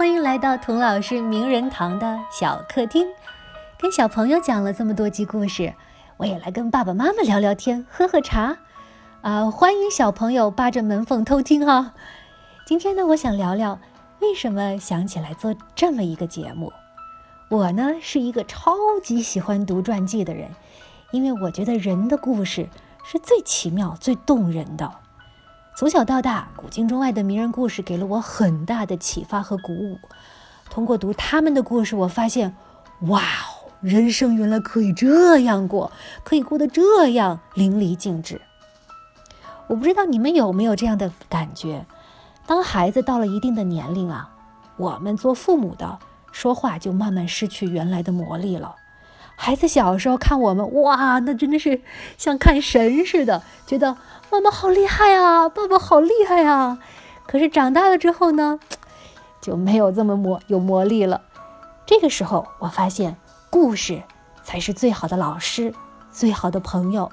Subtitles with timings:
[0.00, 3.06] 欢迎来到童老师名人堂的小客厅。
[3.78, 5.74] 跟小朋友讲了这么多集故事，
[6.16, 8.56] 我也来跟爸爸妈妈聊聊天，喝喝茶。
[9.20, 11.92] 啊，欢迎小朋友扒着门缝偷听哈。
[12.64, 13.78] 今天呢，我想聊聊
[14.20, 16.72] 为什么想起来做这么一个节目。
[17.50, 20.48] 我呢是一个超级喜欢读传记的人，
[21.10, 22.70] 因为我觉得人的故事
[23.04, 24.90] 是最奇妙、最动人的。
[25.76, 29.98] 从小到大，古今中外的名人故事给了我很大的启发和鼓舞。
[30.68, 32.54] 通过读他们的故事，我发现，
[33.08, 35.90] 哇哦，人生原来可以这样过，
[36.22, 38.42] 可以过得这样淋漓尽致。
[39.68, 41.86] 我不知道你们有没有这样的感觉？
[42.46, 44.30] 当孩子到了一定的年龄啊，
[44.76, 45.98] 我们做父母的
[46.30, 48.74] 说话就慢慢失去原来的魔力了。
[49.36, 51.80] 孩子小时候看我们，哇，那真的是
[52.18, 53.96] 像看神似的，觉得
[54.32, 56.78] 妈妈好厉害啊，爸爸好厉害啊。
[57.26, 58.60] 可是长大了之后呢，
[59.42, 61.22] 就没有这么魔有魔力了。
[61.84, 63.16] 这个时候，我发现
[63.50, 64.04] 故事
[64.44, 65.74] 才是最好的老师，
[66.12, 67.10] 最好的朋友。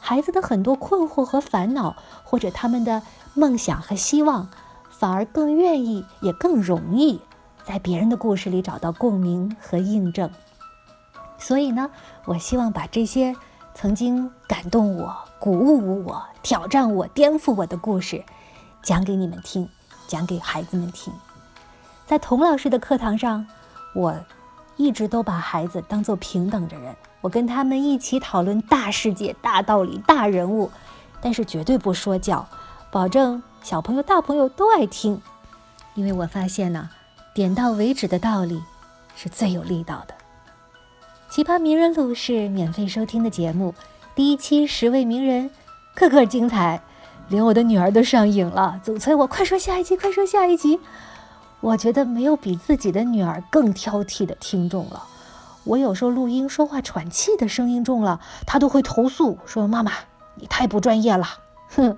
[0.00, 3.02] 孩子的很多困惑和烦恼，或者他们的
[3.34, 4.48] 梦想和希望，
[4.88, 7.20] 反而更愿意，也更容易
[7.64, 10.30] 在别人的故事里找到共鸣和印证。
[11.36, 11.90] 所以呢，
[12.24, 13.36] 我希望把这些
[13.78, 18.24] 曾经感动我、鼓舞我、挑战我、颠覆我的故事，
[18.82, 19.68] 讲给你们听，
[20.08, 21.12] 讲给孩子们听。
[22.06, 23.46] 在童老师的课堂上，
[23.94, 24.16] 我
[24.78, 30.70] 一直都把孩子当做平等的人，我跟他们一起讨论大世界、大道理、大人物，
[31.20, 32.48] 但是绝对不说教，
[32.90, 35.20] 保证小朋友、大朋友都爱听。
[35.92, 36.88] 因为我发现呢，
[37.34, 38.62] 点到为止的道理
[39.14, 40.15] 是最有力道的。
[41.28, 43.74] 奇葩名人录是免费收听的节目，
[44.14, 45.50] 第一期十位名人，
[45.94, 46.80] 个个精彩，
[47.28, 50.80] 连我的女儿都上瘾了，总催我快说下一集，快说下一集。
[51.60, 55.02] 我觉得没有比自己的女儿更挑剔的听众了。
[55.64, 59.92] 我有时候录音说话喘气的声音重了，她都会投诉说：“妈妈，
[60.36, 61.26] 你太不专业了。”
[61.74, 61.96] 哼，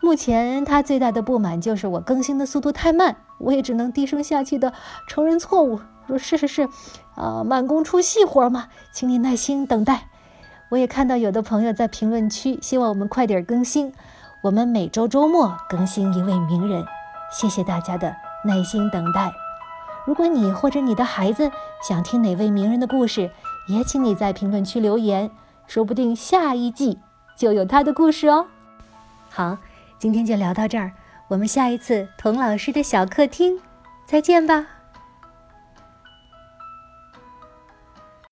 [0.00, 4.72] 目前她最大的不满就是我更新的速度太慢，我也只能低声下气的
[5.08, 5.80] 承认错误。
[6.10, 6.68] 说是是是，
[7.16, 10.08] 啊，慢工出细活嘛，请你耐心等待。
[10.70, 13.92] 我也看到有的朋友在评论区希望我们快点更新，
[14.42, 16.84] 我们每周周末更新一位名人，
[17.32, 19.32] 谢谢大家的耐心等待。
[20.06, 21.50] 如果你或者你的孩子
[21.86, 23.30] 想听哪位名人的故事，
[23.68, 25.30] 也请你在评论区留言，
[25.66, 26.98] 说不定下一季
[27.36, 28.46] 就有他的故事哦。
[29.28, 29.58] 好，
[29.98, 30.92] 今天就聊到这儿，
[31.28, 33.60] 我们下一次童老师的小客厅
[34.06, 34.79] 再见吧。